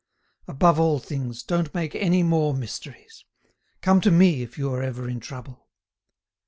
[0.47, 3.23] Above all things, don't make any more mysteries.
[3.81, 5.67] Come to me if you are ever in trouble."